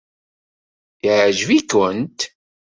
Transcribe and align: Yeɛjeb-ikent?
Yeɛjeb-ikent? 1.03 2.19